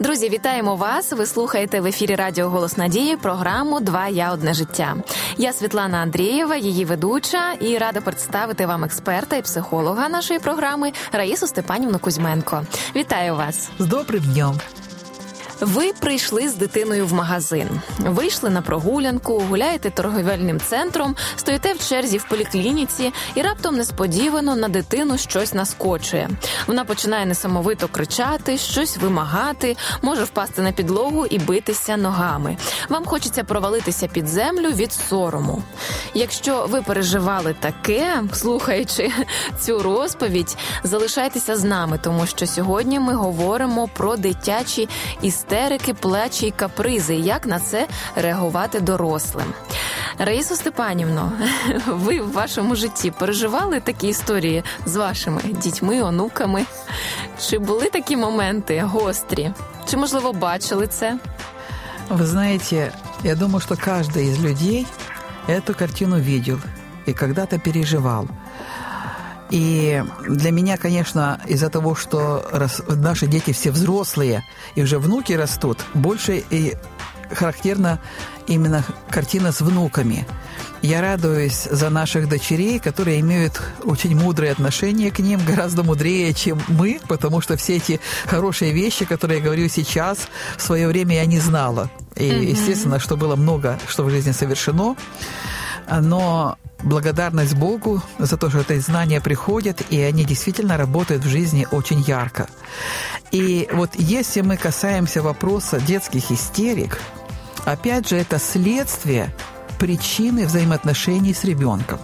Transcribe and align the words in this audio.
Друзі, 0.00 0.28
вітаємо 0.28 0.76
вас! 0.76 1.12
Ви 1.12 1.26
слухаєте 1.26 1.80
в 1.80 1.86
ефірі 1.86 2.14
Радіо 2.14 2.48
Голос 2.48 2.76
Надії 2.76 3.16
програму 3.16 3.80
Два 3.80 4.08
я 4.08 4.32
одне 4.32 4.54
життя. 4.54 4.96
Я 5.36 5.52
Світлана 5.52 5.98
Андрієва, 5.98 6.56
її 6.56 6.84
ведуча, 6.84 7.52
і 7.52 7.78
рада 7.78 8.00
представити 8.00 8.66
вам 8.66 8.84
експерта 8.84 9.36
і 9.36 9.42
психолога 9.42 10.08
нашої 10.08 10.40
програми 10.40 10.92
Раїсу 11.12 11.46
Степанівну 11.46 11.98
Кузьменко. 11.98 12.62
Вітаю 12.96 13.34
вас 13.34 13.70
з 13.78 13.86
добрим 13.86 14.22
днем! 14.22 14.60
Ви 15.60 15.92
прийшли 16.00 16.48
з 16.48 16.54
дитиною 16.54 17.06
в 17.06 17.12
магазин, 17.12 17.68
вийшли 17.98 18.50
на 18.50 18.62
прогулянку, 18.62 19.38
гуляєте 19.38 19.90
торговельним 19.90 20.60
центром, 20.60 21.16
стоїте 21.36 21.72
в 21.72 21.88
черзі 21.88 22.18
в 22.18 22.28
поліклініці, 22.28 23.12
і 23.34 23.42
раптом 23.42 23.76
несподівано 23.76 24.56
на 24.56 24.68
дитину 24.68 25.18
щось 25.18 25.54
наскочує. 25.54 26.30
Вона 26.66 26.84
починає 26.84 27.26
несамовито 27.26 27.88
кричати, 27.88 28.58
щось 28.58 28.96
вимагати, 28.96 29.76
може 30.02 30.24
впасти 30.24 30.62
на 30.62 30.72
підлогу 30.72 31.26
і 31.26 31.38
битися 31.38 31.96
ногами. 31.96 32.56
Вам 32.88 33.04
хочеться 33.04 33.44
провалитися 33.44 34.06
під 34.06 34.28
землю 34.28 34.68
від 34.68 34.92
сорому. 34.92 35.62
Якщо 36.14 36.66
ви 36.70 36.82
переживали 36.82 37.54
таке, 37.60 38.22
слухаючи 38.32 39.12
цю 39.60 39.78
розповідь, 39.78 40.56
залишайтеся 40.82 41.56
з 41.56 41.64
нами, 41.64 41.98
тому 42.02 42.26
що 42.26 42.46
сьогодні 42.46 43.00
ми 43.00 43.14
говоримо 43.14 43.88
про 43.88 44.16
дитячі 44.16 44.88
історії 45.22 45.47
істерики, 45.47 45.93
плачі 45.93 46.47
й 46.47 46.51
капризи, 46.51 47.15
як 47.15 47.45
на 47.45 47.59
це 47.59 47.87
реагувати 48.15 48.79
дорослим. 48.79 49.53
Раїсо 50.19 50.55
Степанівно, 50.55 51.31
ви 51.87 52.21
в 52.21 52.31
вашому 52.31 52.75
житті 52.75 53.11
переживали 53.11 53.79
такі 53.79 54.07
історії 54.07 54.63
з 54.85 54.95
вашими 54.95 55.41
дітьми, 55.43 56.01
онуками? 56.01 56.65
Чи 57.41 57.59
були 57.59 57.89
такі 57.89 58.17
моменти 58.17 58.81
гострі? 58.81 59.51
Чи, 59.89 59.97
можливо, 59.97 60.33
бачили 60.33 60.87
це? 60.87 61.17
Вы 62.09 62.25
знаете, 62.25 62.91
я 63.23 63.35
думаю, 63.35 63.61
что 63.61 63.75
каждый 63.75 64.27
из 64.31 64.37
людей 64.37 64.85
эту 65.47 65.73
картину 65.73 66.19
видел 66.19 66.59
и 67.07 67.13
когда-то 67.13 67.59
переживал. 67.59 68.27
И 69.50 70.02
для 70.26 70.50
меня, 70.50 70.76
конечно, 70.76 71.40
из-за 71.46 71.70
того, 71.70 71.94
что 71.94 72.44
наши 72.88 73.26
дети 73.26 73.52
все 73.52 73.70
взрослые 73.70 74.44
и 74.74 74.82
уже 74.82 74.98
внуки 74.98 75.32
растут, 75.32 75.84
больше 75.94 76.44
и 76.50 76.76
характерна 77.32 78.00
именно 78.46 78.84
картина 79.10 79.52
с 79.52 79.60
внуками. 79.60 80.26
Я 80.80 81.00
радуюсь 81.00 81.64
за 81.70 81.90
наших 81.90 82.28
дочерей, 82.28 82.78
которые 82.78 83.20
имеют 83.20 83.60
очень 83.82 84.16
мудрые 84.16 84.52
отношения 84.52 85.10
к 85.10 85.18
ним, 85.18 85.40
гораздо 85.44 85.82
мудрее, 85.82 86.32
чем 86.32 86.60
мы, 86.68 87.00
потому 87.08 87.40
что 87.40 87.56
все 87.56 87.76
эти 87.76 88.00
хорошие 88.26 88.72
вещи, 88.72 89.04
которые 89.04 89.38
я 89.38 89.44
говорю 89.44 89.68
сейчас, 89.68 90.28
в 90.56 90.62
свое 90.62 90.86
время 90.86 91.16
я 91.16 91.26
не 91.26 91.40
знала. 91.40 91.90
И, 92.14 92.22
mm-hmm. 92.22 92.44
естественно, 92.44 93.00
что 93.00 93.16
было 93.16 93.34
много, 93.34 93.78
что 93.88 94.04
в 94.04 94.10
жизни 94.10 94.32
совершено. 94.32 94.96
Но 95.90 96.58
благодарность 96.82 97.54
Богу 97.54 98.02
за 98.18 98.36
то, 98.36 98.50
что 98.50 98.60
эти 98.60 98.80
знания 98.80 99.20
приходят, 99.20 99.82
и 99.90 100.00
они 100.00 100.24
действительно 100.24 100.76
работают 100.76 101.24
в 101.24 101.28
жизни 101.28 101.66
очень 101.70 102.00
ярко. 102.00 102.46
И 103.30 103.68
вот 103.72 103.90
если 103.94 104.42
мы 104.42 104.56
касаемся 104.56 105.22
вопроса 105.22 105.80
детских 105.80 106.30
истерик, 106.30 107.00
опять 107.64 108.08
же, 108.08 108.16
это 108.16 108.38
следствие 108.38 109.34
причины 109.78 110.46
взаимоотношений 110.46 111.34
с 111.34 111.44
ребенком. 111.44 111.98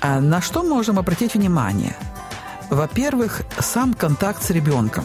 А 0.00 0.20
на 0.20 0.40
что 0.40 0.62
можем 0.62 0.98
обратить 0.98 1.34
внимание? 1.34 1.96
Во-первых, 2.70 3.42
сам 3.58 3.94
контакт 3.94 4.42
с 4.42 4.50
ребенком. 4.50 5.04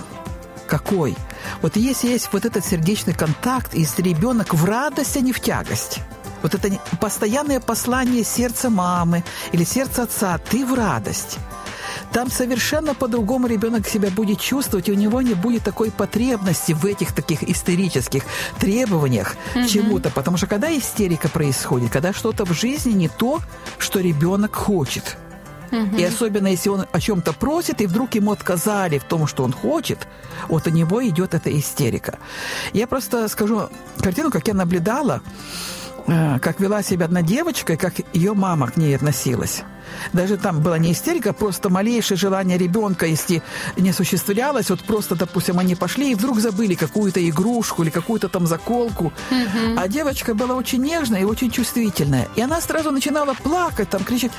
Какой? 0.68 1.16
Вот 1.62 1.76
если 1.76 2.08
есть 2.08 2.30
вот 2.32 2.46
этот 2.46 2.66
сердечный 2.66 3.14
контакт, 3.14 3.74
и 3.74 3.86
ребенок 3.98 4.54
в 4.54 4.66
радость, 4.66 5.18
а 5.18 5.20
не 5.20 5.32
в 5.32 5.40
тягость– 5.40 6.00
вот 6.46 6.54
это 6.54 6.80
постоянное 7.02 7.60
послание 7.60 8.24
сердца 8.24 8.70
мамы 8.70 9.24
или 9.52 9.64
сердца 9.64 10.04
отца, 10.04 10.38
ты 10.38 10.64
в 10.64 10.76
радость. 10.76 11.40
Там 12.12 12.30
совершенно 12.30 12.94
по-другому 12.94 13.48
ребенок 13.48 13.88
себя 13.88 14.12
будет 14.12 14.40
чувствовать, 14.40 14.88
и 14.88 14.92
у 14.92 14.96
него 14.96 15.24
не 15.24 15.34
будет 15.34 15.64
такой 15.64 15.90
потребности 15.90 16.74
в 16.74 16.86
этих 16.86 17.14
таких 17.14 17.42
истерических 17.42 18.24
требованиях 18.60 19.36
угу. 19.56 19.66
чему-то. 19.66 20.12
Потому 20.12 20.38
что 20.38 20.46
когда 20.46 20.72
истерика 20.78 21.30
происходит, 21.30 21.92
когда 21.92 22.14
что-то 22.14 22.46
в 22.46 22.54
жизни 22.54 22.92
не 22.92 23.08
то, 23.08 23.40
что 23.80 24.00
ребенок 24.00 24.54
хочет. 24.54 25.18
И 25.98 26.04
особенно 26.04 26.48
если 26.48 26.70
он 26.70 26.86
о 26.90 27.02
чем-то 27.02 27.34
просит, 27.34 27.82
и 27.82 27.88
вдруг 27.88 28.14
ему 28.16 28.32
отказали 28.32 29.00
в 29.00 29.04
том, 29.04 29.28
что 29.28 29.44
он 29.44 29.52
хочет, 29.52 30.08
вот 30.48 30.68
у 30.68 30.70
него 30.70 31.06
идет 31.06 31.34
эта 31.34 31.58
истерика. 31.58 32.20
Я 32.72 32.88
просто 32.88 33.28
скажу 33.28 33.70
картину, 34.00 34.30
как 34.32 34.48
я 34.48 34.54
наблюдала. 34.54 35.22
Э, 36.08 36.40
как 36.40 36.60
вела 36.60 36.84
себя 36.84 37.06
одна 37.06 37.22
девочка 37.22 37.74
и 37.74 37.78
как 37.78 37.94
ее 38.14 38.34
мама 38.34 38.68
к 38.68 38.78
ней 38.78 38.96
относилась. 38.96 39.64
Даже 40.14 40.38
там 40.38 40.62
была 40.62 40.78
не 40.78 40.92
истерика, 40.92 41.34
просто 41.34 41.70
малейшее 41.70 42.18
желание 42.18 42.58
ребенка, 42.58 43.06
если 43.06 43.42
не 43.78 43.90
осуществлялось, 43.90 44.70
вот 44.70 44.82
просто, 44.82 45.16
допустим, 45.16 45.60
они 45.60 45.76
пошли 45.76 46.12
и 46.12 46.16
вдруг 46.16 46.40
забыли 46.40 46.76
какую-то 46.76 47.20
игрушку 47.30 47.84
или 47.84 47.90
какую-то 47.90 48.30
там 48.30 48.48
заколку. 48.48 49.14
Mm-hmm. 49.32 49.76
А 49.78 49.88
девочка 49.88 50.34
была 50.34 50.56
очень 50.56 50.82
нежная 50.82 51.22
и 51.22 51.24
очень 51.24 51.52
чувствительная. 51.52 52.28
И 52.36 52.42
она 52.42 52.62
сразу 52.62 52.92
начинала 52.92 53.34
плакать, 53.34 53.90
там 53.90 54.04
кричать. 54.04 54.32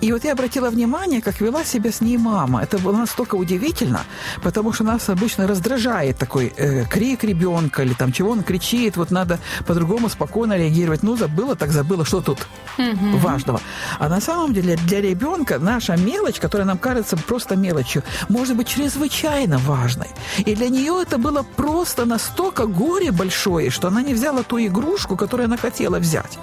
И 0.00 0.12
вот 0.12 0.24
я 0.24 0.32
обратила 0.32 0.70
внимание, 0.70 1.20
как 1.20 1.40
вела 1.40 1.64
себя 1.64 1.90
с 1.90 2.00
ней 2.00 2.18
мама. 2.18 2.62
Это 2.62 2.78
было 2.78 2.96
настолько 2.96 3.34
удивительно, 3.36 4.00
потому 4.42 4.72
что 4.72 4.84
нас 4.84 5.08
обычно 5.08 5.46
раздражает 5.46 6.18
такой 6.18 6.52
э, 6.56 6.84
крик 6.84 7.24
ребенка 7.24 7.82
или 7.82 7.94
там 7.94 8.12
чего 8.12 8.30
он 8.30 8.42
кричит, 8.42 8.96
вот 8.96 9.10
надо 9.10 9.38
по-другому 9.66 10.08
спокойно 10.08 10.56
реагировать. 10.56 11.02
Ну, 11.02 11.16
забыла, 11.16 11.56
так 11.56 11.70
забыла, 11.72 12.04
что 12.04 12.20
тут 12.20 12.38
mm-hmm. 12.78 13.18
важного. 13.18 13.60
А 13.98 14.08
на 14.08 14.20
самом 14.20 14.54
деле 14.54 14.76
для 14.76 14.93
ребенка 15.00 15.58
наша 15.58 15.96
мелочь, 15.96 16.40
которая 16.40 16.66
нам 16.66 16.78
кажется 16.78 17.16
просто 17.16 17.56
мелочью, 17.56 18.02
может 18.28 18.56
быть 18.56 18.68
чрезвычайно 18.68 19.58
важной. 19.58 20.08
И 20.38 20.54
для 20.54 20.68
нее 20.68 21.02
это 21.02 21.18
было 21.18 21.42
просто 21.56 22.04
настолько 22.04 22.66
горе 22.66 23.12
большое, 23.12 23.70
что 23.70 23.88
она 23.88 24.02
не 24.02 24.14
взяла 24.14 24.42
ту 24.42 24.58
игрушку, 24.58 25.16
которую 25.16 25.46
она 25.46 25.56
хотела 25.56 25.98
взять 25.98 26.38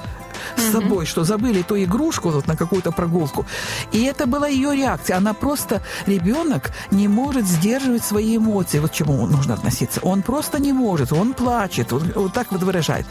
с 0.58 0.72
собой, 0.72 1.06
что 1.06 1.24
забыли 1.24 1.62
ту 1.62 1.76
игрушку 1.76 2.30
вот 2.30 2.48
на 2.48 2.56
какую-то 2.56 2.92
прогулку. 2.92 3.46
И 3.92 4.04
это 4.04 4.26
была 4.26 4.48
ее 4.48 4.76
реакция. 4.76 5.18
Она 5.18 5.34
просто, 5.34 5.82
ребенок 6.08 6.72
не 6.92 7.08
может 7.08 7.46
сдерживать 7.46 8.04
свои 8.04 8.38
эмоции. 8.38 8.80
Вот 8.80 8.92
к 8.92 8.94
чему 8.94 9.26
нужно 9.28 9.54
относиться. 9.54 10.02
Он 10.02 10.22
просто 10.22 10.60
не 10.60 10.74
может, 10.74 11.14
он 11.14 11.34
плачет, 11.34 11.94
он 11.94 12.12
вот 12.16 12.34
так 12.34 12.52
вот 12.52 12.64
выражает. 12.64 13.06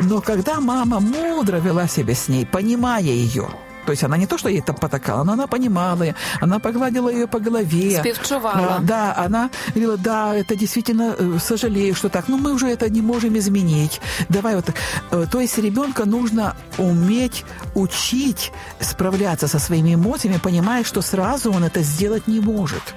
Но 0.00 0.20
когда 0.20 0.60
мама 0.60 1.00
мудро 1.00 1.58
вела 1.58 1.86
себя 1.88 2.14
с 2.14 2.28
ней, 2.28 2.46
понимая 2.46 3.02
ее, 3.02 3.48
то 3.86 3.92
есть 3.92 4.04
она 4.04 4.16
не 4.16 4.26
то, 4.26 4.38
что 4.38 4.48
ей 4.48 4.60
там 4.60 4.76
потакала, 4.76 5.24
но 5.24 5.32
она 5.32 5.46
понимала, 5.46 6.06
она 6.40 6.58
погладила 6.58 7.08
ее 7.08 7.26
по 7.26 7.38
голове. 7.38 7.98
Спевчувала. 7.98 8.78
Да, 8.82 9.14
она 9.16 9.50
говорила, 9.68 9.96
да, 9.96 10.34
это 10.34 10.56
действительно, 10.56 11.14
э, 11.18 11.38
сожалею, 11.40 11.94
что 11.94 12.08
так, 12.08 12.28
но 12.28 12.36
мы 12.36 12.52
уже 12.52 12.68
это 12.68 12.88
не 12.90 13.02
можем 13.02 13.36
изменить. 13.38 14.00
Давай 14.28 14.56
вот 14.56 14.66
так. 14.66 14.76
Э, 15.10 15.26
то 15.30 15.40
есть 15.40 15.58
ребенка 15.58 16.04
нужно 16.04 16.56
уметь 16.78 17.44
учить 17.74 18.52
справляться 18.80 19.48
со 19.48 19.58
своими 19.58 19.94
эмоциями, 19.94 20.38
понимая, 20.42 20.84
что 20.84 21.02
сразу 21.02 21.52
он 21.52 21.64
это 21.64 21.82
сделать 21.82 22.28
не 22.28 22.40
может. 22.40 22.94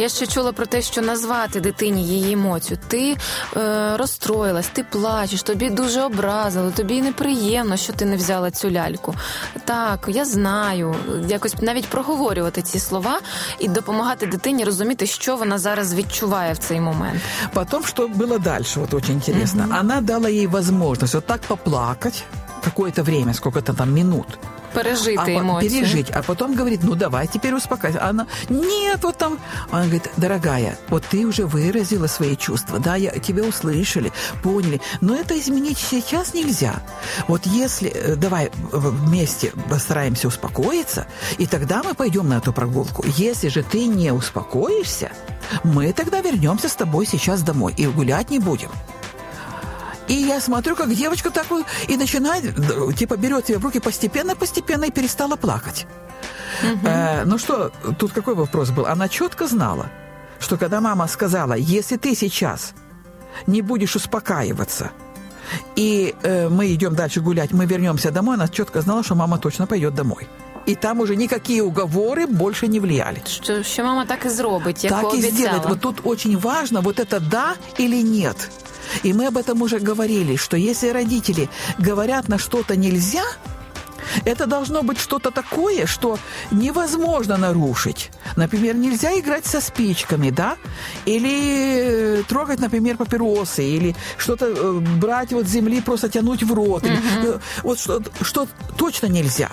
Я 0.00 0.08
ще 0.08 0.26
чула 0.26 0.52
про 0.52 0.66
те, 0.66 0.82
що 0.82 1.02
назвати 1.02 1.60
дитині 1.60 2.04
її 2.04 2.32
емоцію. 2.32 2.78
Ти 2.88 3.16
е, 3.56 3.96
розстроїлась, 3.96 4.68
ти 4.72 4.84
плачеш, 4.90 5.42
тобі 5.42 5.70
дуже 5.70 6.02
образило, 6.02 6.70
тобі 6.70 7.02
неприємно, 7.02 7.76
що 7.76 7.92
ти 7.92 8.04
не 8.04 8.16
взяла 8.16 8.50
цю 8.50 8.70
ляльку. 8.70 9.14
Так, 9.64 10.08
я 10.08 10.24
знаю. 10.24 10.94
Якось 11.28 11.54
навіть 11.60 11.86
проговорювати 11.86 12.62
ці 12.62 12.78
слова 12.78 13.20
і 13.58 13.68
допомагати 13.68 14.26
дитині 14.26 14.64
розуміти, 14.64 15.06
що 15.06 15.36
вона 15.36 15.58
зараз 15.58 15.94
відчуває 15.94 16.52
в 16.52 16.58
цей 16.58 16.80
момент. 16.80 17.20
Потім, 17.52 17.84
що 17.84 18.08
було 18.08 18.38
далі, 18.38 18.64
от 18.76 18.90
дуже 18.90 19.20
цікаво. 19.20 19.44
Угу. 19.54 19.68
Вона 19.76 20.00
дала 20.00 20.28
їй 20.28 20.48
можливість 20.48 21.14
от 21.14 21.26
так 21.26 21.40
поплакати 21.40 22.18
какое-то 22.60 23.02
время, 23.02 23.34
сколько-то 23.34 23.74
там 23.74 23.94
минут. 23.94 24.38
Пережить 24.74 25.18
а, 25.18 25.30
эмоции. 25.30 25.68
Пережить. 25.68 26.10
А 26.10 26.22
потом 26.22 26.54
говорит, 26.54 26.82
ну 26.82 26.94
давай 26.94 27.26
теперь 27.26 27.54
успокаивайся. 27.54 28.04
А 28.04 28.10
она, 28.10 28.26
нет, 28.48 29.00
вот 29.02 29.16
там. 29.16 29.38
Она 29.70 29.84
говорит, 29.84 30.10
дорогая, 30.16 30.78
вот 30.88 31.04
ты 31.04 31.26
уже 31.26 31.46
выразила 31.46 32.06
свои 32.06 32.36
чувства, 32.36 32.78
да, 32.78 32.96
я, 32.96 33.10
тебя 33.12 33.42
услышали, 33.42 34.12
поняли, 34.42 34.80
но 35.00 35.16
это 35.16 35.38
изменить 35.38 35.78
сейчас 35.78 36.34
нельзя. 36.34 36.82
Вот 37.26 37.46
если, 37.46 37.90
э, 37.90 38.16
давай 38.16 38.50
вместе 38.72 39.52
постараемся 39.68 40.28
успокоиться, 40.28 41.06
и 41.38 41.46
тогда 41.46 41.82
мы 41.82 41.94
пойдем 41.94 42.28
на 42.28 42.38
эту 42.38 42.52
прогулку. 42.52 43.04
Если 43.16 43.48
же 43.48 43.62
ты 43.62 43.86
не 43.86 44.12
успокоишься, 44.12 45.10
мы 45.64 45.92
тогда 45.92 46.20
вернемся 46.20 46.68
с 46.68 46.76
тобой 46.76 47.06
сейчас 47.06 47.42
домой 47.42 47.74
и 47.76 47.86
гулять 47.86 48.30
не 48.30 48.38
будем. 48.38 48.70
И 50.10 50.14
я 50.14 50.40
смотрю, 50.40 50.76
как 50.76 50.94
девочка 50.94 51.30
так 51.30 51.50
вот 51.50 51.66
и 51.88 51.96
начинает, 51.96 52.54
типа, 52.96 53.16
берет 53.16 53.46
себя 53.46 53.58
в 53.58 53.64
руки 53.64 53.78
постепенно-постепенно 53.80 54.86
и 54.86 54.90
перестала 54.90 55.36
плакать. 55.36 55.86
Угу. 56.62 56.88
Э, 56.88 57.24
ну 57.24 57.38
что, 57.38 57.70
тут 57.98 58.12
какой 58.12 58.34
вопрос 58.34 58.70
был? 58.70 58.86
Она 58.86 59.08
четко 59.08 59.46
знала, 59.46 59.86
что 60.40 60.56
когда 60.56 60.80
мама 60.80 61.06
сказала, 61.08 61.54
если 61.54 61.96
ты 61.96 62.16
сейчас 62.16 62.72
не 63.46 63.62
будешь 63.62 63.96
успокаиваться, 63.96 64.90
и 65.76 66.14
э, 66.22 66.48
мы 66.48 66.74
идем 66.74 66.94
дальше 66.94 67.20
гулять, 67.20 67.52
мы 67.52 67.66
вернемся 67.66 68.10
домой, 68.10 68.34
она 68.34 68.48
четко 68.48 68.80
знала, 68.80 69.04
что 69.04 69.14
мама 69.14 69.38
точно 69.38 69.66
пойдет 69.66 69.94
домой. 69.94 70.26
І 70.66 70.74
там 70.74 71.00
уже 71.00 71.16
никакие 71.16 71.62
уговоры 71.62 72.26
больше 72.26 72.68
не 72.68 72.80
влияли. 72.80 73.22
Что, 73.26 73.62
что 73.62 73.82
мама 73.82 74.06
так 74.06 74.26
и 74.26 74.28
зробить, 74.28 74.84
як 74.84 74.92
Так 74.92 75.14
и 75.14 75.18
обіцяла. 75.18 75.32
сделает. 75.32 75.64
Вот 75.64 75.80
тут 75.80 76.00
очень 76.04 76.38
важно, 76.38 76.80
вот 76.80 76.98
это 77.00 77.20
да 77.20 77.54
или 77.78 78.02
нет. 78.02 78.36
И 79.02 79.12
мы 79.12 79.26
об 79.26 79.36
этом 79.36 79.62
уже 79.62 79.78
говорили, 79.78 80.36
что 80.36 80.56
если 80.56 80.88
родители 80.88 81.48
говорят 81.78 82.28
на 82.28 82.38
что-то 82.38 82.76
нельзя, 82.76 83.24
это 84.24 84.46
должно 84.46 84.82
быть 84.82 84.98
что-то 84.98 85.30
такое, 85.30 85.86
что 85.86 86.18
невозможно 86.50 87.36
нарушить. 87.36 88.10
Например, 88.36 88.74
нельзя 88.74 89.18
играть 89.18 89.46
со 89.46 89.60
спичками, 89.60 90.30
да? 90.30 90.56
Или 91.06 92.20
э, 92.20 92.22
трогать, 92.28 92.60
например, 92.60 92.96
папиросы, 92.96 93.64
или 93.64 93.94
что-то 94.18 94.46
э, 94.46 94.72
брать 94.98 95.32
вот 95.32 95.46
с 95.46 95.50
земли, 95.50 95.80
просто 95.80 96.08
тянуть 96.08 96.42
в 96.42 96.52
рот. 96.52 96.84
Или, 96.84 96.98
э, 97.24 97.38
вот 97.62 97.78
что, 97.78 98.02
что 98.22 98.48
точно 98.76 99.06
нельзя. 99.06 99.50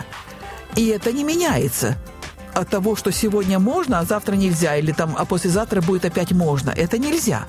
И 0.75 0.87
это 0.87 1.11
не 1.11 1.23
меняется 1.23 1.97
от 2.57 2.69
того, 2.69 2.95
что 2.95 3.11
сегодня 3.11 3.59
можно, 3.59 3.99
а 3.99 4.05
завтра 4.05 4.35
нельзя, 4.35 4.75
или 4.77 4.91
там, 4.91 5.15
а 5.17 5.25
послезавтра 5.25 5.81
будет 5.81 6.05
опять 6.05 6.31
можно. 6.31 6.71
Это 6.71 6.97
нельзя. 6.97 7.45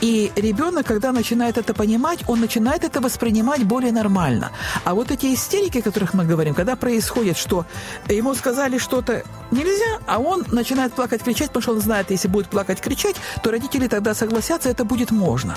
И 0.00 0.32
ребенок, 0.36 0.86
когда 0.86 1.12
начинает 1.12 1.58
это 1.58 1.74
понимать, 1.74 2.20
он 2.28 2.40
начинает 2.40 2.84
это 2.84 3.00
воспринимать 3.00 3.64
более 3.64 3.92
нормально. 3.92 4.50
А 4.84 4.94
вот 4.94 5.10
эти 5.10 5.34
истерики, 5.34 5.78
о 5.78 5.82
которых 5.82 6.14
мы 6.14 6.24
говорим, 6.24 6.54
когда 6.54 6.76
происходит, 6.76 7.36
что 7.36 7.64
ему 8.08 8.34
сказали 8.34 8.78
что-то 8.78 9.22
нельзя, 9.50 9.98
а 10.06 10.18
он 10.18 10.44
начинает 10.52 10.92
плакать, 10.92 11.22
кричать, 11.22 11.48
потому 11.48 11.62
что 11.62 11.72
он 11.72 11.80
знает, 11.80 12.10
если 12.10 12.28
будет 12.28 12.48
плакать, 12.48 12.80
кричать, 12.80 13.16
то 13.42 13.50
родители 13.50 13.88
тогда 13.88 14.14
согласятся, 14.14 14.68
это 14.68 14.84
будет 14.84 15.10
можно. 15.10 15.56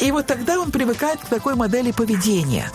И 0.00 0.12
вот 0.12 0.26
тогда 0.26 0.58
он 0.58 0.70
привыкает 0.70 1.20
к 1.20 1.26
такой 1.26 1.54
модели 1.54 1.92
поведения. 1.92 2.70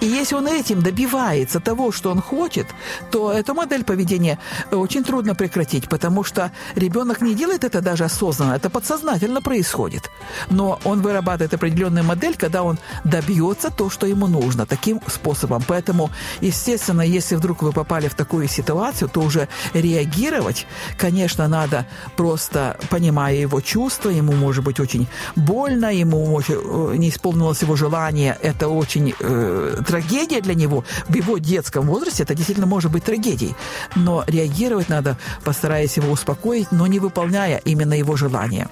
И 0.00 0.06
если 0.06 0.36
он 0.36 0.46
этим 0.46 0.82
добивается 0.82 1.60
того, 1.60 1.92
что 1.92 2.10
он 2.10 2.20
хочет, 2.20 2.66
то 3.10 3.32
эту 3.32 3.54
модель 3.54 3.84
поведения 3.84 4.38
очень 4.70 5.04
трудно 5.04 5.34
прекратить, 5.34 5.88
потому 5.88 6.24
что 6.24 6.50
ребенок 6.74 7.20
не 7.20 7.34
делает 7.34 7.64
это 7.64 7.80
даже 7.80 8.04
осознанно, 8.04 8.54
это 8.54 8.70
подсознательно 8.70 9.42
происходит. 9.42 10.10
Но 10.50 10.78
он 10.84 11.00
вырабатывает 11.00 11.54
определенную 11.54 12.04
модель, 12.04 12.36
когда 12.36 12.62
он 12.62 12.78
добьется 13.04 13.70
то, 13.70 13.90
что 13.90 14.06
ему 14.06 14.26
нужно, 14.26 14.66
таким 14.66 15.00
способом. 15.06 15.62
Поэтому, 15.66 16.10
естественно, 16.40 17.02
если 17.02 17.36
вдруг 17.36 17.62
вы 17.62 17.72
попали 17.72 18.08
в 18.08 18.14
такую 18.14 18.48
ситуацию, 18.48 19.08
то 19.08 19.20
уже 19.20 19.48
реагировать, 19.74 20.66
конечно, 20.98 21.48
надо 21.48 21.86
просто 22.16 22.76
понимая 22.90 23.34
его 23.34 23.60
чувства, 23.60 24.10
ему 24.10 24.32
может 24.32 24.64
быть 24.64 24.80
очень 24.80 25.06
больно, 25.36 25.92
ему 25.92 26.26
может, 26.26 26.50
э, 26.50 26.96
не 26.96 27.08
исполнилось 27.08 27.62
его 27.62 27.76
желание, 27.76 28.36
это 28.42 28.68
очень 28.68 29.14
э, 29.20 29.75
трагедия 29.84 30.40
для 30.40 30.54
него 30.54 30.84
в 31.08 31.14
его 31.14 31.38
детском 31.38 31.86
возрасте, 31.86 32.22
это 32.22 32.34
действительно 32.34 32.66
может 32.66 32.90
быть 32.90 33.04
трагедией. 33.04 33.54
Но 33.94 34.24
реагировать 34.26 34.88
надо, 34.88 35.18
постараясь 35.44 35.96
его 35.96 36.10
успокоить, 36.12 36.72
но 36.72 36.86
не 36.86 36.98
выполняя 36.98 37.58
именно 37.58 37.94
его 37.94 38.16
желания. 38.16 38.68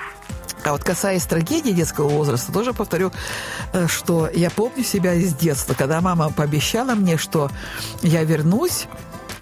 А 0.64 0.72
вот 0.72 0.82
касаясь 0.82 1.24
трагедии 1.24 1.70
детского 1.72 2.08
возраста, 2.08 2.50
тоже 2.50 2.72
повторю, 2.72 3.12
э, 3.72 3.86
что 3.86 4.30
я 4.34 4.48
помню 4.50 4.82
себя 4.82 5.12
из 5.12 5.34
детства, 5.34 5.74
когда 5.74 6.00
мама 6.00 6.30
пообещала 6.30 6.94
мне, 6.94 7.18
что 7.18 7.50
я 8.00 8.24
вернусь, 8.24 8.86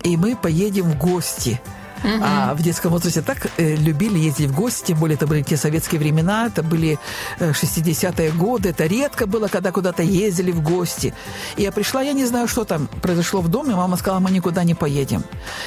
и 0.03 0.17
мы 0.17 0.35
поедем 0.35 0.91
в 0.91 0.99
гости– 0.99 1.61
а 2.05 2.55
в 2.55 2.63
детском 2.63 2.91
возрасте 2.91 3.23
так 3.23 3.47
э, 3.57 3.77
любили 3.77 4.19
ездить 4.19 4.51
в 4.51 4.55
гости, 4.55 4.87
тем 4.87 4.99
более 4.99 5.17
это 5.17 5.27
были 5.27 5.43
те 5.43 5.57
советские 5.57 6.01
времена, 6.01 6.47
это 6.47 6.63
были 6.63 6.99
э, 7.39 7.51
60-е 7.51 8.33
годы, 8.33 8.71
это 8.71 8.87
редко 8.87 9.27
было, 9.27 9.49
когда 9.49 9.73
куда-то 9.73 10.03
ездили 10.03 10.53
в 10.53 10.63
гости. 10.63 11.15
И 11.57 11.63
я 11.63 11.73
пришла, 11.73 12.03
я 12.03 12.13
не 12.13 12.27
знаю, 12.27 12.49
что 12.49 12.65
там 12.65 12.89
произошло 13.01 13.41
в 13.41 13.49
доме, 13.49 13.75
мама 13.75 13.97
сказала, 13.97 14.21
мы 14.21 14.31
никуда 14.31 14.65
не 14.65 14.75
поедем. 14.75 15.25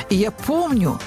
И 0.09 0.15
я 0.15 0.31
помню, 0.31 0.99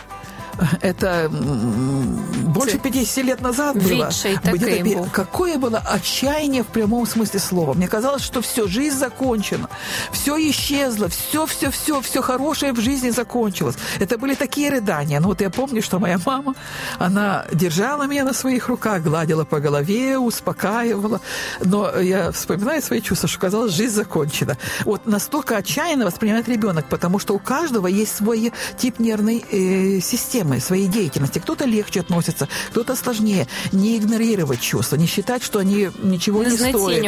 это 0.80 1.30
больше 1.30 2.78
50 2.78 3.24
лет 3.24 3.40
назад 3.40 3.76
было. 3.76 4.10
Где-то. 4.44 5.10
Какое 5.12 5.58
было 5.58 5.78
отчаяние 5.78 6.62
в 6.62 6.66
прямом 6.66 7.06
смысле 7.06 7.40
слова. 7.40 7.74
Мне 7.74 7.88
казалось, 7.88 8.22
что 8.22 8.40
все, 8.40 8.66
жизнь 8.66 8.96
закончена, 8.96 9.68
все 10.12 10.36
исчезло, 10.50 11.08
все, 11.08 11.46
все, 11.46 11.70
все, 11.70 12.00
все 12.00 12.22
хорошее 12.22 12.72
в 12.72 12.80
жизни 12.80 13.10
закончилось. 13.10 13.76
Это 13.98 14.18
были 14.18 14.34
такие 14.34 14.70
рыдания. 14.70 15.20
Ну 15.20 15.28
вот 15.28 15.40
я 15.40 15.50
помню, 15.50 15.82
что 15.82 15.98
моя 15.98 16.18
мама, 16.24 16.54
она 16.98 17.44
держала 17.52 18.04
меня 18.04 18.24
на 18.24 18.32
своих 18.32 18.68
руках, 18.68 19.02
гладила 19.02 19.44
по 19.44 19.60
голове, 19.60 20.18
успокаивала. 20.18 21.20
Но 21.60 21.98
я 21.98 22.32
вспоминаю 22.32 22.82
свои 22.82 23.00
чувства, 23.00 23.28
что 23.28 23.38
казалось, 23.38 23.72
жизнь 23.72 23.94
закончена. 23.94 24.56
Вот 24.84 25.06
настолько 25.06 25.56
отчаянно 25.56 26.04
воспринимает 26.06 26.48
ребенок, 26.48 26.86
потому 26.88 27.18
что 27.18 27.34
у 27.34 27.38
каждого 27.38 27.86
есть 27.86 28.16
свой 28.16 28.52
тип 28.76 28.98
нервной 28.98 29.44
э, 29.50 30.00
системы, 30.00 30.47
своей 30.60 30.88
деятельности. 30.88 31.38
Кто-то 31.38 31.64
легче 31.64 32.00
относится, 32.00 32.48
кто-то 32.70 32.96
сложнее. 32.96 33.46
Не 33.72 33.96
игнорировать 33.98 34.60
чувства, 34.60 34.96
не 34.96 35.06
считать, 35.06 35.42
что 35.42 35.58
они 35.58 35.90
ничего 36.02 36.42
Не 36.42 36.50
не, 36.50 36.56
стоят. 36.56 37.02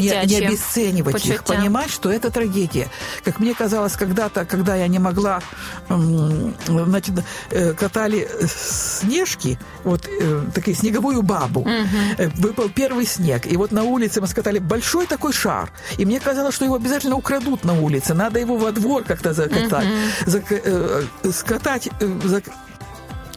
не 0.26 0.36
обесценивать 0.48 1.14
их, 1.16 1.22
почуття. 1.42 1.54
понимать, 1.60 1.90
что 1.90 2.10
это 2.10 2.30
трагедия. 2.30 2.88
Как 3.24 3.38
мне 3.40 3.54
казалось 3.54 3.92
когда-то, 3.92 4.44
когда 4.44 4.76
я 4.76 4.88
не 4.88 4.98
могла, 4.98 5.40
значит, 6.66 7.14
э, 7.50 7.72
катали 7.74 8.28
снежки, 8.48 9.58
вот 9.84 10.06
э, 10.08 10.42
такие 10.54 10.76
снеговую 10.76 11.22
бабу. 11.22 11.66
Э, 12.18 12.28
Выпал 12.36 12.68
первый 12.68 13.06
снег, 13.06 13.46
и 13.46 13.56
вот 13.56 13.72
на 13.72 13.82
улице 13.84 14.20
мы 14.20 14.26
скатали 14.28 14.58
большой 14.58 15.06
такой 15.06 15.32
шар, 15.32 15.70
и 15.98 16.04
мне 16.04 16.20
казалось, 16.20 16.54
что 16.54 16.64
его 16.64 16.74
обязательно 16.76 17.16
украдут 17.16 17.64
на 17.64 17.78
улице, 17.80 18.14
надо 18.14 18.38
его 18.40 18.56
во 18.56 18.72
двор 18.72 19.04
как-то 19.04 19.32
закатать, 19.32 19.86
зак- 20.26 20.60
э, 20.64 21.04
скатать, 21.32 21.88
зак- 22.00 22.50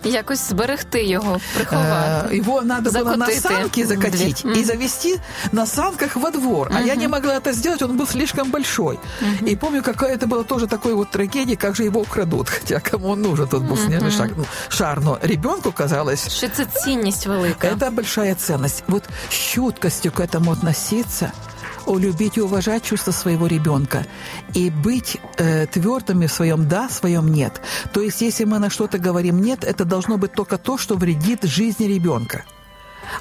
Якось 0.06 0.48
зберегти 0.48 1.04
його, 1.04 1.40
приховати. 1.56 2.28
Э, 2.34 2.36
Его 2.40 2.62
надо 2.62 2.90
было 2.90 3.04
на 3.16 3.26
Закотити 3.26 3.40
санки 3.40 3.84
в 3.84 3.86
закатить 3.86 4.42
двір. 4.44 4.56
и 4.58 4.64
завести 4.64 5.20
на 5.52 5.66
санках 5.66 6.16
во 6.16 6.30
двор. 6.30 6.70
А 6.76 6.80
я 6.80 6.94
не 6.94 7.08
могла 7.08 7.34
это 7.38 7.52
сделать, 7.52 7.82
он 7.82 7.96
был 7.98 8.06
слишком 8.06 8.50
большой. 8.50 8.98
И 9.48 9.56
помню, 9.56 9.82
какая 9.82 10.16
это 10.16 10.26
была 10.26 10.44
тоже 10.44 10.66
такой 10.66 10.94
вот 10.94 11.10
трагедия, 11.10 11.56
как 11.56 11.76
же 11.76 11.84
его 11.84 12.00
украдут. 12.00 12.48
Хотя 12.50 12.80
кому 12.80 13.08
он 13.08 13.22
нужен, 13.22 13.48
тот 13.48 13.62
был 13.62 13.76
снежный 13.76 14.10
шаг, 14.10 14.30
ну, 14.36 14.44
шар. 14.68 15.00
Но 15.00 15.18
ребенку 15.22 15.72
казалось, 15.72 16.28
Що 16.36 16.48
це 16.48 16.64
цінність 16.84 17.26
велика. 17.26 17.68
это 17.68 17.90
большая 17.90 18.34
ценность. 18.34 18.84
Вот 18.88 19.04
с 19.30 19.34
чуткостью 19.54 20.12
к 20.12 20.20
этому 20.22 20.52
относиться, 20.52 21.32
о, 21.34 21.57
любить 21.97 22.37
и 22.37 22.41
уважать 22.41 22.83
чувства 22.83 23.11
своего 23.11 23.47
ребенка 23.47 24.05
и 24.53 24.69
быть 24.69 25.17
э, 25.37 25.65
твердыми 25.67 26.27
в 26.27 26.31
своем 26.33 26.67
да, 26.67 26.87
в 26.87 26.93
своем 26.93 27.31
нет. 27.31 27.61
То 27.93 28.01
есть, 28.01 28.21
если 28.21 28.45
мы 28.45 28.59
на 28.59 28.69
что-то 28.69 28.97
говорим 28.97 29.41
нет, 29.41 29.63
это 29.63 29.85
должно 29.85 30.17
быть 30.17 30.33
только 30.33 30.57
то, 30.57 30.77
что 30.77 30.95
вредит 30.95 31.43
жизни 31.43 31.85
ребенка. 31.85 32.45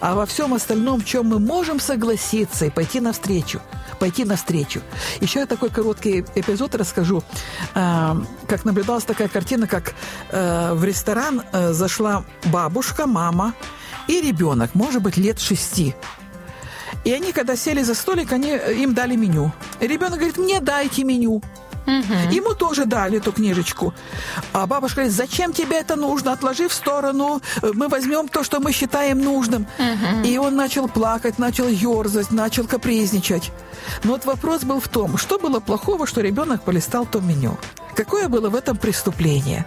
А 0.01 0.15
во 0.15 0.27
всем 0.27 0.55
остальном, 0.55 1.01
в 1.01 1.05
чем 1.05 1.27
мы 1.27 1.39
можем 1.39 1.81
согласиться 1.81 2.67
и 2.67 2.71
пойти 2.71 3.01
навстречу, 3.01 3.61
пойти 3.99 4.25
навстречу. 4.25 4.81
Еще 5.21 5.41
я 5.41 5.47
такой 5.47 5.71
короткий 5.71 6.25
эпизод 6.35 6.75
расскажу. 6.75 7.23
А, 7.75 8.17
Как 8.47 8.65
наблюдалась 8.65 9.05
такая 9.05 9.29
картина, 9.29 9.67
как 9.67 9.95
э, 10.31 10.73
в 10.75 10.85
ресторан 10.85 11.43
э, 11.53 11.73
зашла 11.73 12.25
бабушка, 12.47 13.07
мама 13.07 13.55
и 14.07 14.21
ребенок, 14.21 14.75
может 14.75 15.03
быть, 15.03 15.17
лет 15.17 15.41
шести. 15.41 15.95
И 17.09 17.13
они, 17.15 17.33
когда 17.33 17.57
сели 17.57 17.83
за 17.83 17.95
столик, 17.95 18.33
они, 18.33 18.51
э, 18.51 18.75
им 18.83 18.93
дали 18.93 19.17
меню. 19.17 19.51
И 19.81 19.87
ребенок 19.87 20.19
говорит, 20.19 20.37
мне 20.37 20.61
дайте 20.61 21.05
меню. 21.05 21.41
Ему 22.37 22.55
тоже 22.55 22.85
дали 22.85 23.17
эту 23.17 23.33
книжечку. 23.33 23.95
А 24.53 24.67
бабушка 24.67 24.97
говорит, 24.97 25.17
зачем 25.17 25.55
тебе 25.55 25.79
это 25.79 25.97
нужно? 25.97 26.33
Отложи 26.33 26.69
в 26.69 26.73
сторону, 26.73 27.41
э, 27.63 27.71
мы 27.73 27.89
возьмем 27.89 28.29
то, 28.29 28.45
что 28.45 28.61
мы 28.61 28.73
считаем 28.73 29.23
нужным. 29.25 29.67
И 30.27 30.37
он 30.37 30.55
начал 30.55 30.87
плакать, 30.87 31.39
начал 31.39 31.69
ерзать, 31.69 32.31
начал 32.31 32.67
капризничать. 32.67 33.53
Но 34.05 34.11
вот 34.13 34.27
вопрос 34.27 34.65
был 34.65 34.79
в 34.79 34.89
том, 34.89 35.17
что 35.17 35.39
было 35.39 35.61
плохого, 35.61 36.07
что 36.07 36.21
ребенок 36.21 36.63
полистал 36.63 37.07
то 37.07 37.21
меню? 37.21 37.57
Какое 37.95 38.29
было 38.29 38.51
в 38.51 38.55
этом 38.55 38.77
преступление? 38.77 39.65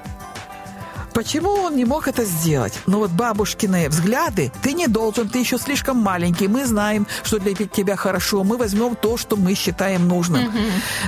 Почему 1.14 1.50
он 1.50 1.76
не 1.76 1.86
мог 1.86 2.08
это 2.08 2.24
сделать? 2.26 2.74
Ну 2.88 3.00
вот 3.00 3.12
бабушкины 3.12 3.90
взгляды, 3.90 4.52
ты 4.62 4.74
не 4.74 4.88
должен, 4.88 5.28
ты 5.30 5.40
еще 5.40 5.58
слишком 5.58 5.98
маленький, 5.98 6.48
мы 6.48 6.66
знаем, 6.66 7.06
что 7.24 7.40
для 7.40 7.54
тебя 7.54 7.96
хорошо, 7.96 8.44
мы 8.44 8.58
возьмем 8.58 8.96
то, 8.96 9.18
что 9.18 9.36
мы 9.36 9.54
считаем 9.56 10.08
нужным. 10.08 10.52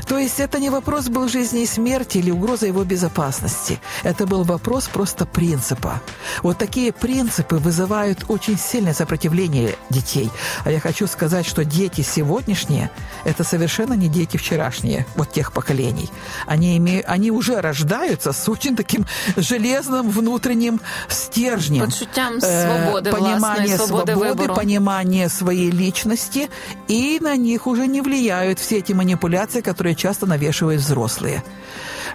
То 0.08 0.18
есть 0.18 0.40
это 0.40 0.60
не 0.60 0.70
вопрос 0.70 1.08
был 1.08 1.30
жизни 1.30 1.64
и 1.64 1.66
смерти 1.66 2.18
или 2.18 2.32
угроза 2.32 2.68
его 2.68 2.84
безопасности. 2.84 3.80
Это 4.04 4.26
был 4.26 4.44
вопрос 4.44 4.88
просто 4.88 5.26
принципа. 5.26 6.02
Вот 6.42 6.58
такие 6.58 6.92
принципы 6.92 7.56
вызывают 7.56 8.26
очень 8.28 8.58
сильное 8.58 8.94
сопротивление 8.94 9.76
детей. 9.90 10.30
А 10.66 10.72
я 10.72 10.80
хочу 10.80 11.08
сказать, 11.08 11.46
что 11.46 11.64
дети 11.64 12.02
сегодняшние– 12.02 12.90
это 13.24 13.44
совершенно 13.44 13.94
не 13.94 14.10
дети 14.10 14.38
вчерашние, 14.38 15.06
вот 15.16 15.32
тех 15.32 15.54
поколений. 15.54 16.10
Они, 16.46 16.78
име- 16.78 17.04
они 17.04 17.32
уже 17.32 17.62
рождаются 17.62 18.34
с 18.34 18.50
очень 18.50 18.76
таким 18.76 19.06
железным 19.38 19.93
собственным 19.94 20.10
внутренним 20.10 20.82
стержнем. 21.08 21.86
Почуттям 21.86 22.40
свободы, 22.40 23.12
понимание 23.12 23.78
свободы, 23.78 24.16
выбору. 24.16 24.56
понимание 24.56 25.30
своей 25.30 25.72
личности, 25.72 26.50
и 26.88 27.20
на 27.22 27.38
них 27.38 27.68
уже 27.68 27.88
не 27.88 28.02
влияют 28.02 28.60
все 28.60 28.80
эти 28.80 28.94
манипуляции, 28.94 29.62
которые 29.62 29.96
часто 29.96 30.26
навешивают 30.26 30.82
взрослые. 30.82 31.44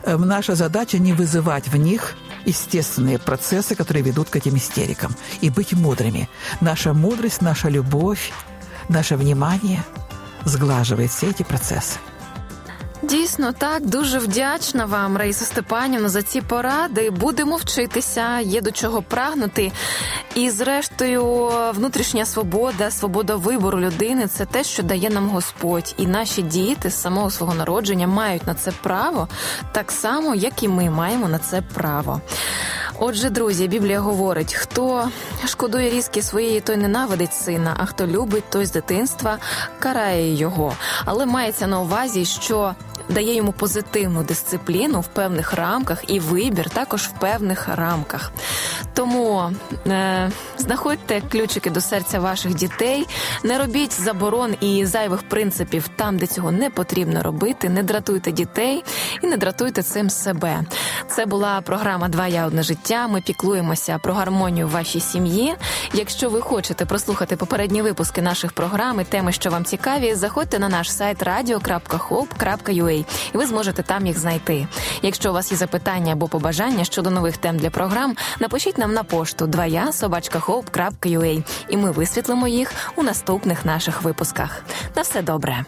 Эм, 0.05 0.27
наша 0.27 0.55
задача 0.55 0.99
не 0.99 1.13
вызывать 1.13 1.69
в 1.69 1.77
них 1.77 2.15
естественные 2.47 3.19
процессы, 3.19 3.75
которые 3.75 4.03
ведут 4.03 4.29
к 4.31 4.37
этим 4.37 4.57
истерикам, 4.57 5.15
и 5.41 5.51
быть 5.51 5.73
мудрыми. 5.73 6.29
Наша 6.61 6.93
мудрость, 6.93 7.43
наша 7.43 7.69
любовь, 7.69 8.33
наше 8.89 9.17
внимание 9.17 9.83
сглаживает 10.45 11.11
все 11.11 11.31
эти 11.31 11.43
процессы. 11.43 11.99
Дійсно, 13.03 13.53
так 13.53 13.87
дуже 13.87 14.19
вдячна 14.19 14.85
вам, 14.85 15.17
Раїса 15.17 15.45
Степанівна, 15.45 16.09
за 16.09 16.23
ці 16.23 16.41
поради. 16.41 17.11
Будемо 17.11 17.57
вчитися, 17.57 18.41
є 18.41 18.61
до 18.61 18.71
чого 18.71 19.03
прагнути. 19.03 19.73
І, 20.35 20.51
зрештою, 20.51 21.51
внутрішня 21.75 22.27
свобода, 22.27 22.91
свобода 22.91 23.37
вибору 23.37 23.81
людини 23.81 24.27
це 24.27 24.45
те, 24.45 24.65
що 24.65 24.83
дає 24.83 25.11
нам 25.11 25.29
Господь. 25.29 25.95
І 25.99 26.07
наші 26.07 26.43
діти 26.43 26.91
з 26.91 27.01
самого 27.01 27.31
свого 27.31 27.55
народження 27.55 28.07
мають 28.07 28.47
на 28.47 28.55
це 28.55 28.73
право, 28.83 29.29
так 29.73 29.93
само, 29.93 30.35
як 30.35 30.63
і 30.63 30.69
ми 30.69 30.91
маємо 30.91 31.29
на 31.29 31.39
це 31.39 31.63
право. 31.75 32.21
Отже, 32.99 33.31
друзі, 33.31 33.69
Біблія 33.69 34.01
говорить: 34.01 34.55
хто 34.55 35.09
шкодує 35.47 35.91
різки 35.91 36.23
своєї, 36.23 36.61
той 36.61 36.77
ненавидить 36.77 37.35
сина, 37.35 37.77
а 37.79 37.87
хто 37.87 38.07
любить, 38.07 38.51
той 38.51 38.67
з 38.67 38.73
дитинства 38.73 39.39
карає 39.79 40.35
його. 40.35 40.73
Але 41.05 41.27
мається 41.27 41.67
на 41.67 41.81
увазі, 41.81 42.25
що 42.25 42.75
дає 43.09 43.35
йому 43.35 43.53
позитивну 43.53 44.23
дисципліну 44.23 45.01
в 45.01 45.07
певних 45.07 45.53
рамках 45.53 46.11
і 46.11 46.21
вибір 46.21 46.71
також 46.71 47.03
в 47.03 47.13
певних 47.21 47.69
рамках. 47.77 48.33
Тому 48.95 49.51
е, 49.87 50.31
знаходьте 50.59 51.23
ключики 51.33 51.71
до 51.71 51.81
серця 51.81 52.21
ваших 52.21 52.55
дітей, 52.55 53.07
не 53.45 53.59
робіть 53.59 54.01
заборон 54.01 54.55
і 54.61 54.87
зайвих 54.87 55.29
принципів 55.29 55.89
там, 55.97 56.19
де 56.19 56.27
цього 56.27 56.53
не 56.53 56.71
потрібно 56.71 57.23
робити. 57.23 57.69
Не 57.69 57.83
дратуйте 57.83 58.33
дітей 58.33 58.85
і 59.23 59.27
не 59.27 59.37
дратуйте 59.37 59.83
цим 59.83 60.11
себе. 60.11 60.61
Це 61.09 61.27
була 61.27 61.61
програма 61.61 62.09
Два 62.09 62.27
я 62.27 62.47
одне 62.47 62.63
життя. 62.63 63.09
Ми 63.09 63.21
піклуємося 63.21 63.99
про 63.99 64.15
гармонію 64.15 64.69
в 64.69 64.71
вашій 64.71 65.01
сім'ї. 65.01 65.55
Якщо 65.93 66.31
ви 66.31 66.41
хочете 66.41 66.87
прослухати 66.87 67.37
попередні 67.37 67.83
випуски 67.83 68.23
наших 68.23 68.53
програм 68.53 69.01
і 69.01 69.05
теми, 69.05 69.33
що 69.33 69.51
вам 69.51 69.65
цікаві, 69.65 70.15
заходьте 70.15 70.59
на 70.59 70.69
наш 70.69 70.93
сайт 70.93 71.23
radio.hope.ua 71.23 72.98
і 73.35 73.37
ви 73.37 73.47
зможете 73.47 73.83
там 73.83 74.07
їх 74.07 74.19
знайти. 74.19 74.67
Якщо 75.03 75.31
у 75.31 75.33
вас 75.33 75.53
є 75.53 75.59
запитання 75.59 76.13
або 76.13 76.29
побажання 76.29 76.85
щодо 76.85 77.11
нових 77.11 77.37
тем 77.37 77.57
для 77.57 77.71
програм, 77.71 78.17
напишіть 78.41 78.79
нам 78.79 78.93
на 78.93 79.03
пошту 79.03 79.47
2я 79.47 79.93
собачкахоп.ua 79.93 81.45
і 81.69 81.77
ми 81.77 81.91
висвітлимо 81.91 82.49
їх 82.49 82.73
у 82.97 83.03
наступних 83.03 83.65
наших 83.65 84.03
випусках. 84.03 84.63
На 84.97 85.03
все 85.03 85.23
добре. 85.23 85.65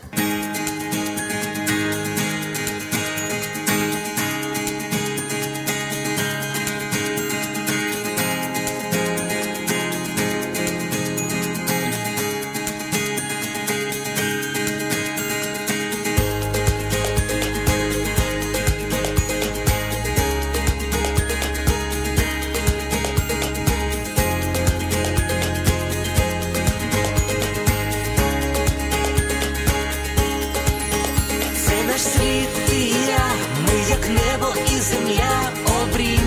ми 33.67 33.91
як 33.91 34.09
небо 34.09 34.55
і 34.67 34.81
земля 34.81 35.51
обрій 35.83 36.19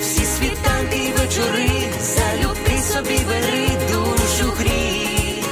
всі 0.00 0.24
світанки 0.24 0.96
і 0.96 1.12
вечори, 1.12 1.70
залюбки 2.00 2.82
собі 2.92 3.18
бери 3.28 3.68
душу 3.92 4.52
грій, 4.58 5.44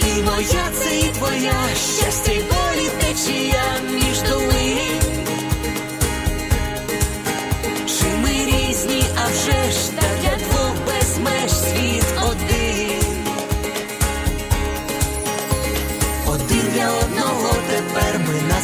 і 0.00 0.22
моя 0.22 0.70
це 0.78 0.98
і 0.98 1.08
твоя 1.08 1.54
щастя. 1.74 2.63